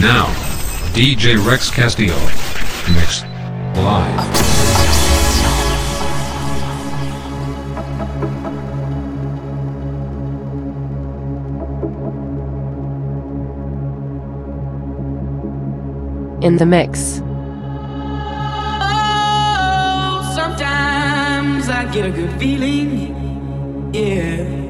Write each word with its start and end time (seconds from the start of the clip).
Now, 0.00 0.28
DJ 0.94 1.36
Rex 1.46 1.70
Castillo. 1.70 2.16
Mix. 2.94 3.22
Live. 3.76 4.50
in 16.42 16.56
the 16.56 16.64
mix. 16.64 17.20
Oh, 18.82 20.32
sometimes 20.34 21.68
I 21.68 21.84
get 21.92 22.06
a 22.06 22.10
good 22.10 22.32
feeling, 22.40 23.92
yeah. 23.92 24.69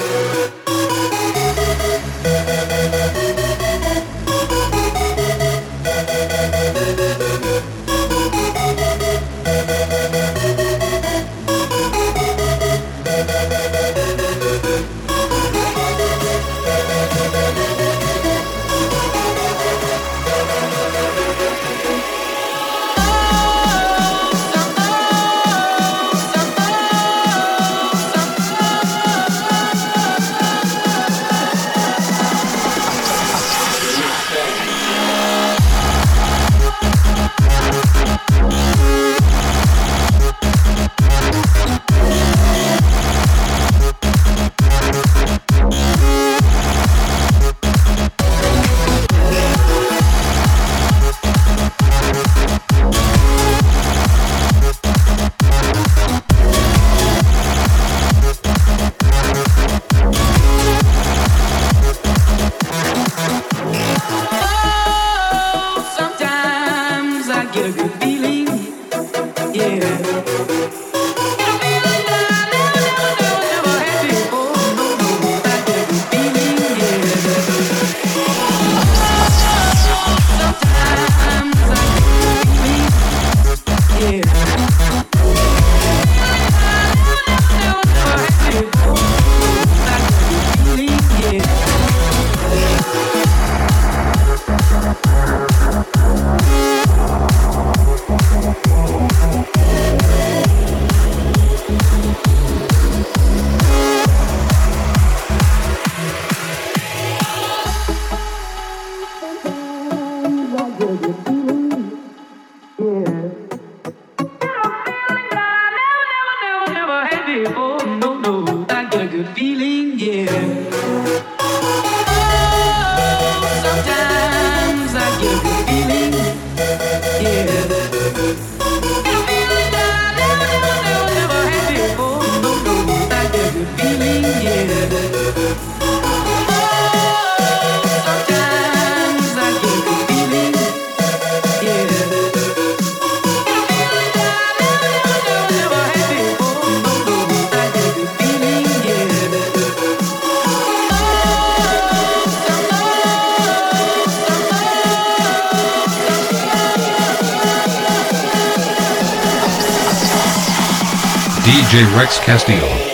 J. 161.71 161.85
Rex 161.95 162.19
Castillo. 162.19 162.90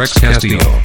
Rex 0.00 0.18
Castillo. 0.18 0.79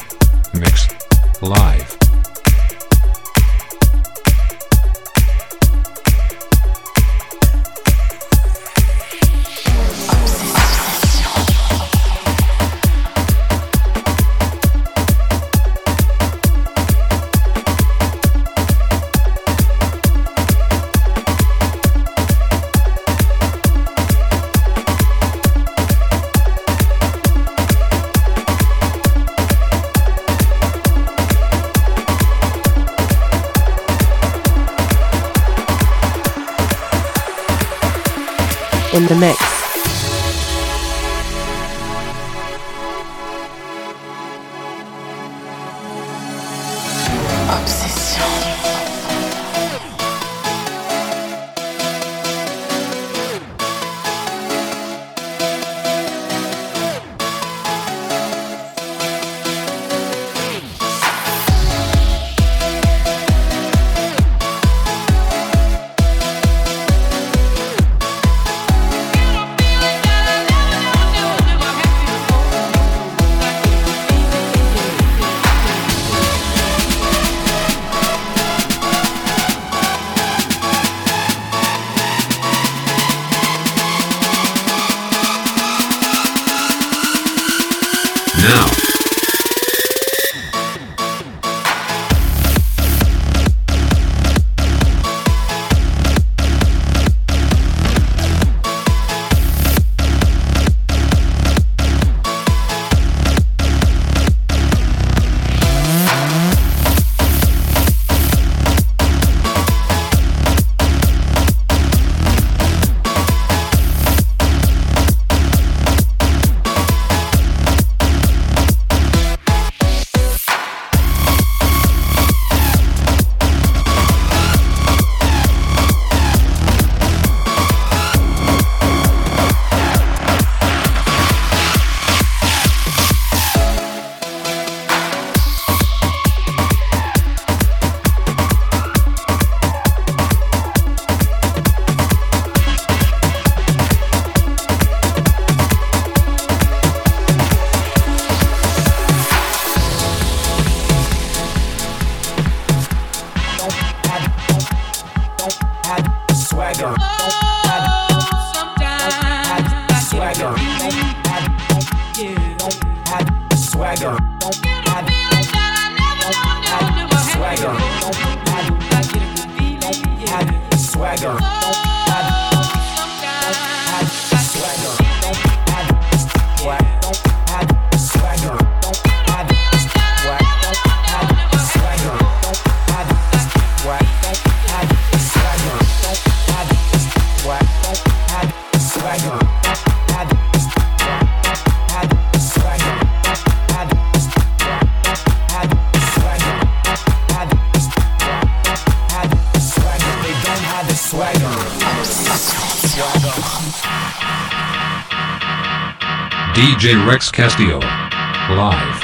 DJ 206.55 206.95
Rex 207.05 207.29
Castillo, 207.29 207.79
live. 207.79 209.01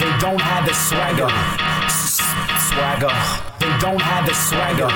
They 0.00 0.08
don't 0.18 0.40
have 0.40 0.64
the 0.64 0.72
swagger, 0.72 1.28
swagger. 2.72 3.12
They 3.60 3.76
don't 3.78 4.00
have 4.00 4.24
the 4.24 4.32
swagger, 4.32 4.88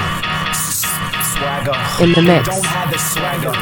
swagger. 1.36 1.76
In 2.02 2.14
the 2.14 2.22
mix. 2.22 2.48
They 2.48 2.54
don't 2.54 2.64
have 2.64 2.90
the 2.90 2.98
swagger, 2.98 3.52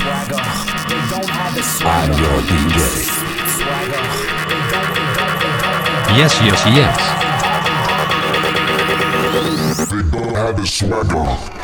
swagger. 0.00 0.40
They 0.88 1.02
don't 1.10 1.28
have 1.28 1.54
the 1.54 1.62
swagger. 1.62 2.14
I'm 2.14 2.16
your 2.16 2.40
DJ. 2.48 2.80
Swagger. 3.60 4.00
They 4.48 4.56
don't, 4.72 4.88
they 4.96 5.04
don't, 5.20 5.36
they 5.36 5.52
don't, 5.60 6.16
yes, 6.16 6.32
yes, 6.40 6.64
yes. 6.64 6.96
They 9.90 10.02
don't 10.10 10.34
have 10.34 10.56
the 10.56 10.66
swagger. 10.66 11.59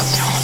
Attention. 0.00 0.39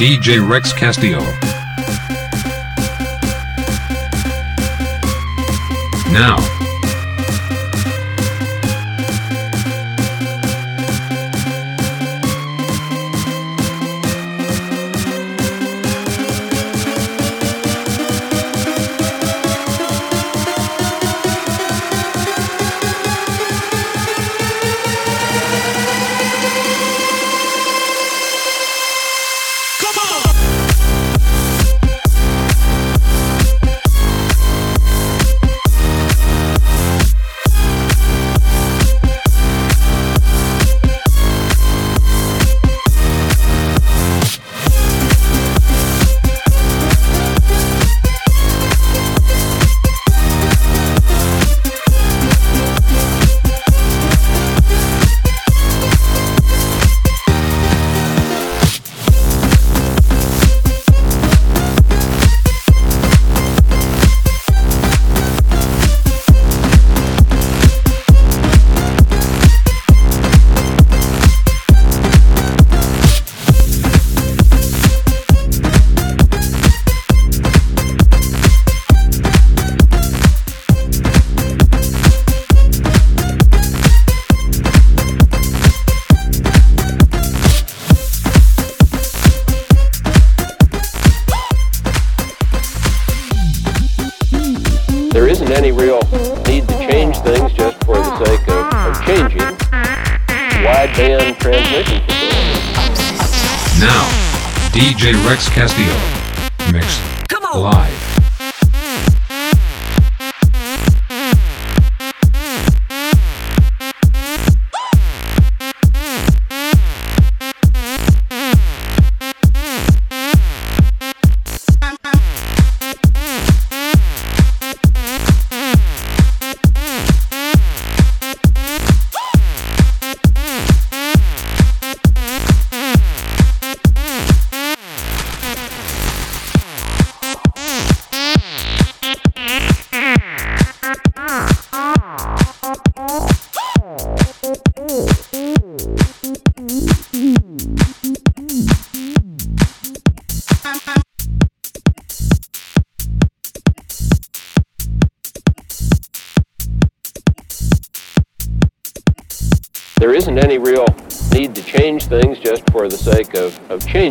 DJ 0.00 0.40
Rex 0.40 0.72
Castillo. 0.72 1.20
Now. 6.10 6.59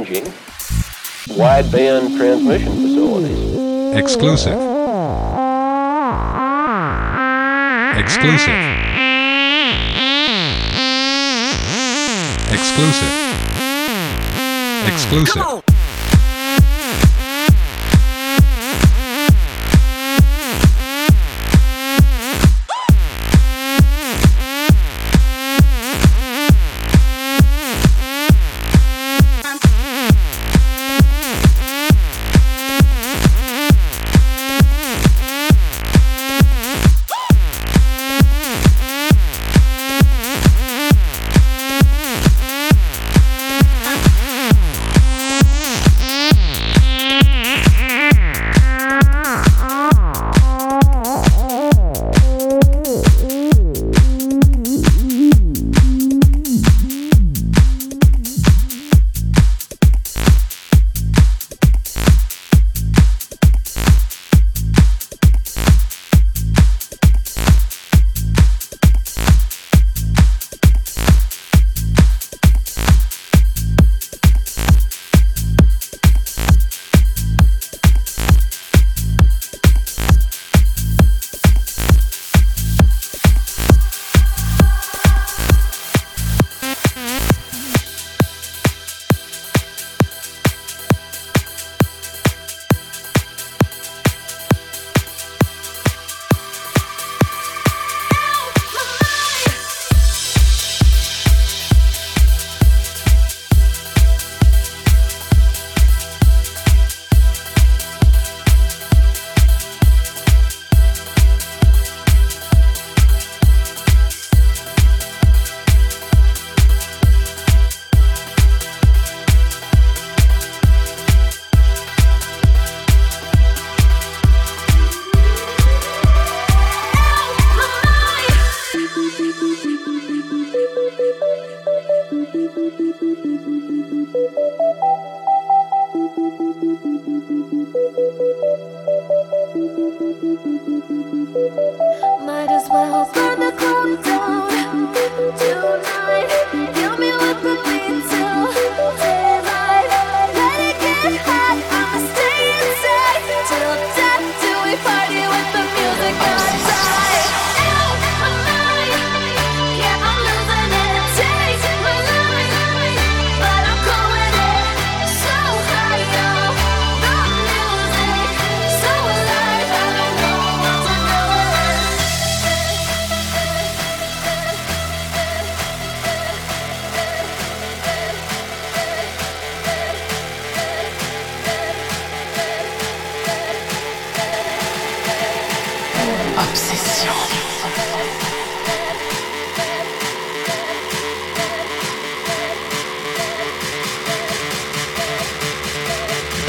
wideband 0.10 2.18
transmission 2.18 2.74
facilities. 2.74 3.96
Exclusive. 3.96 4.58
Exclusive. 7.98 8.56
Exclusive. 12.52 13.14
Exclusive. 14.88 15.69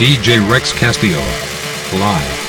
DJ 0.00 0.40
Rex 0.50 0.72
Castillo. 0.72 1.20
Live. 1.92 2.39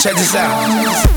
Check 0.00 0.14
this 0.14 0.32
out. 0.36 1.07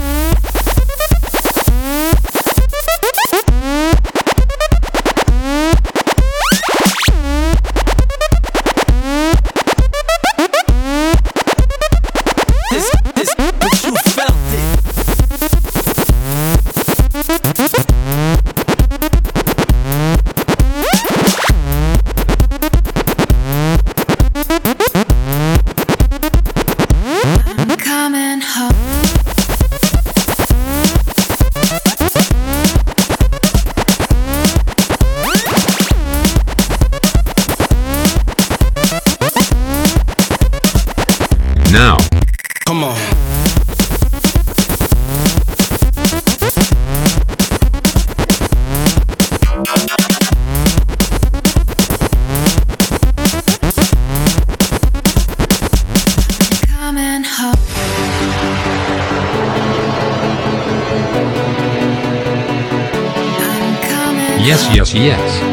Yes. 64.96 65.51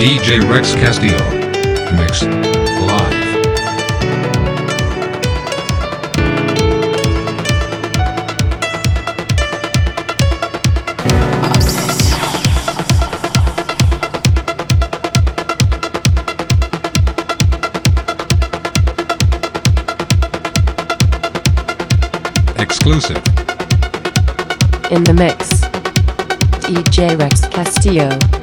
DJ 0.00 0.40
Rex 0.50 0.72
Castillo. 0.76 1.18
Mixed 1.94 2.22
live. 2.22 3.20
Exclusive. 22.58 23.18
In 24.90 25.04
the 25.04 25.12
mix. 25.12 25.60
DJ 26.64 27.18
Rex 27.18 27.46
Castillo. 27.48 28.39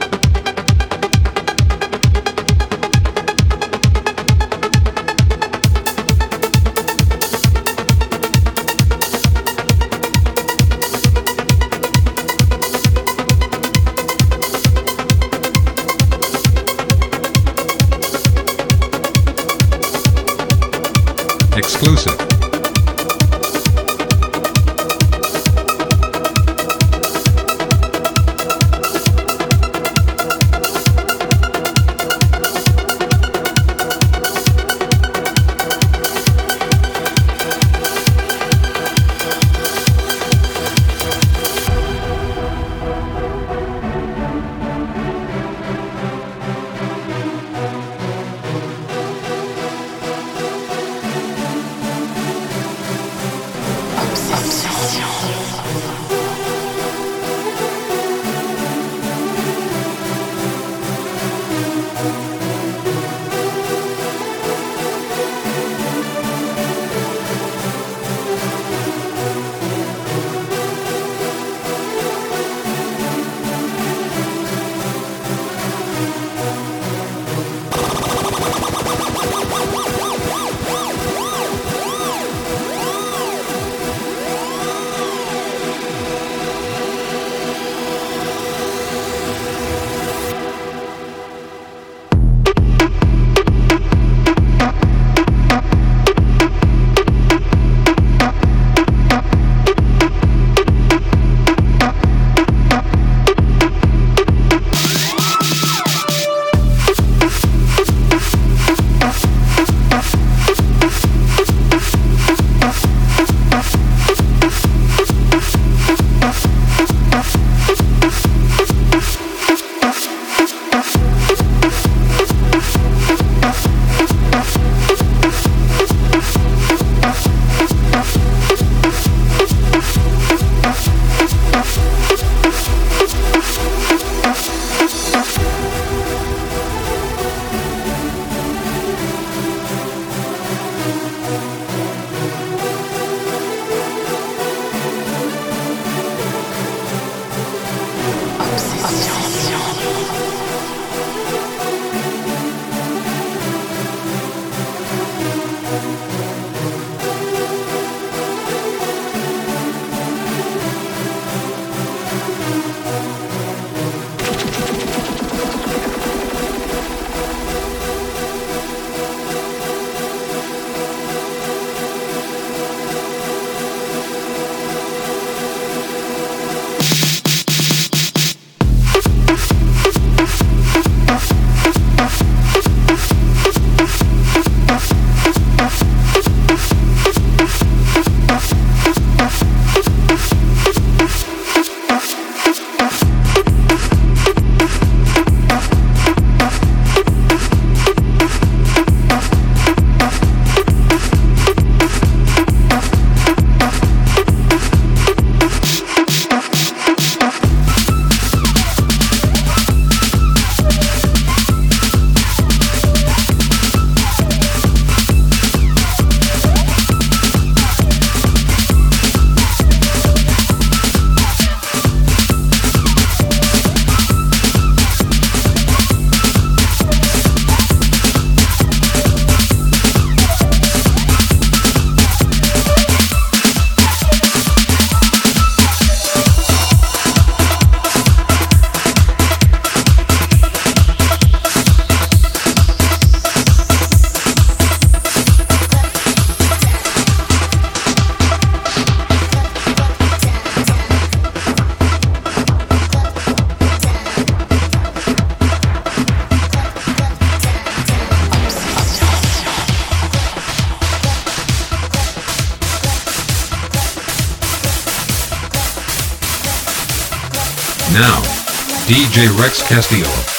DJ 269.18 269.30
Rex 269.40 269.64
Castillo. 269.64 270.37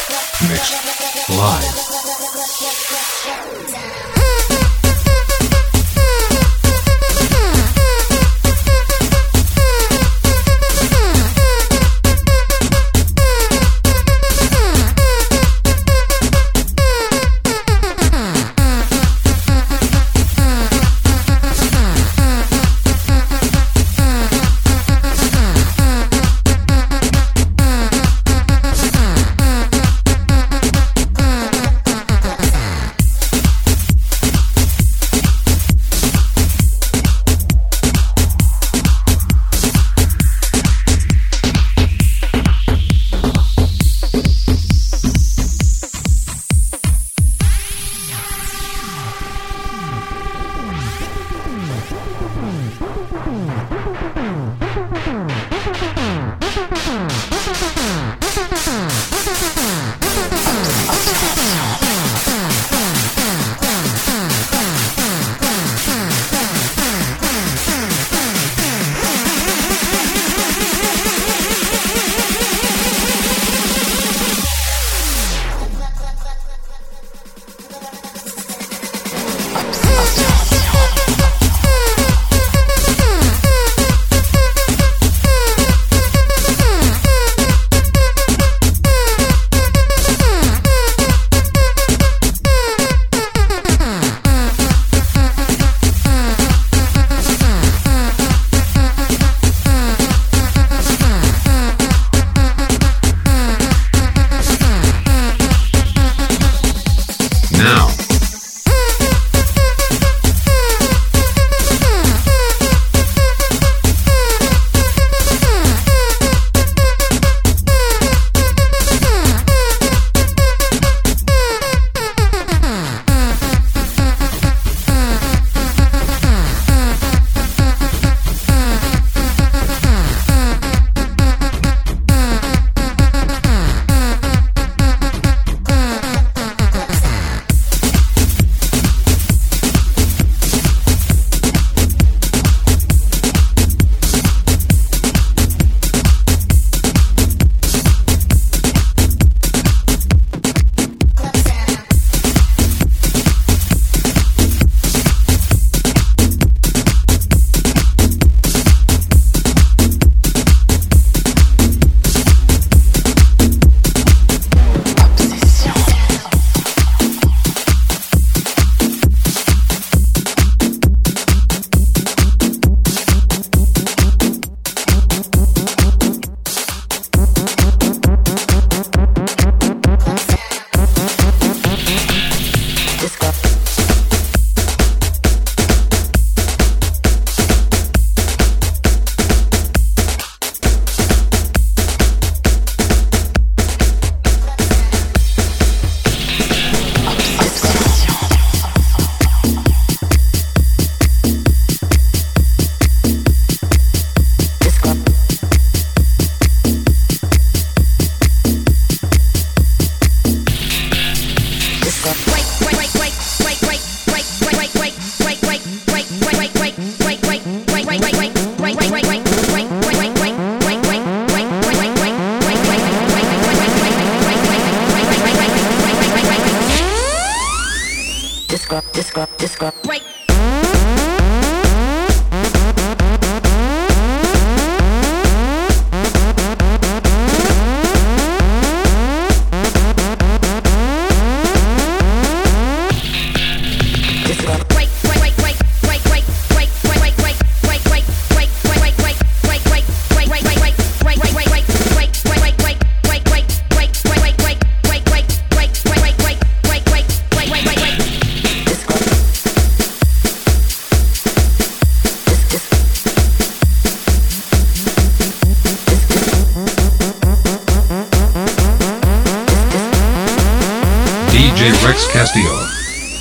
Castillo. 272.18 272.50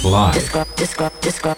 Live. 0.04 1.57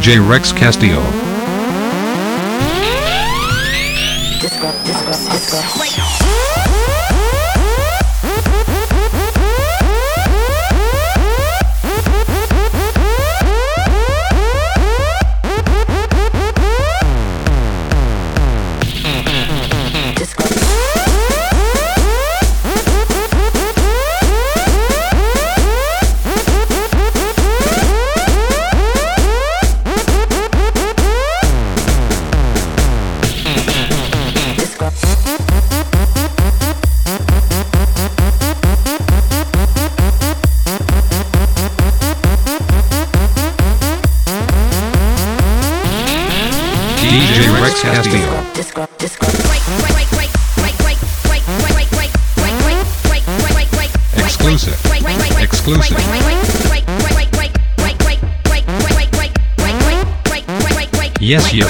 DJ 0.00 0.18
Rex 0.26 0.50
Castillo. 0.50 1.02
Disco, 4.40 4.72
disco, 4.82 5.10
disco. 5.30 6.19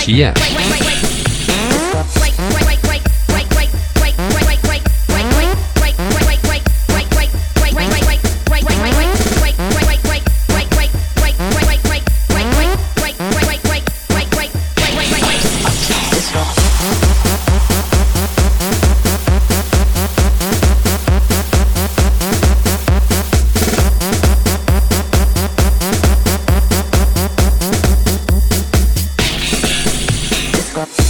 Yeah. 0.09 0.40
Bye. 30.81 31.10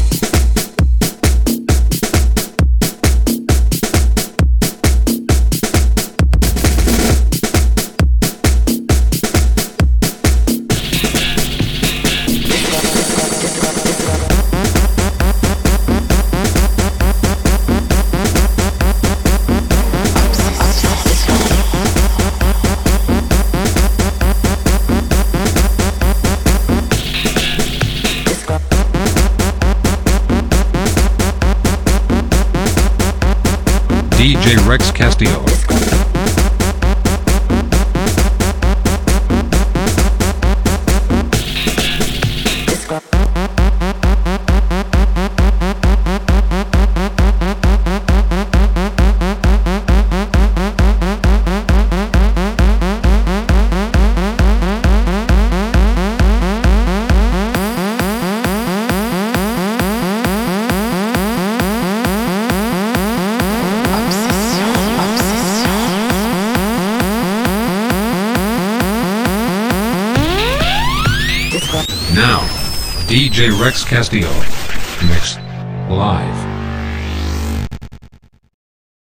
Rex 73.71 73.85
Castillo. 73.85 74.50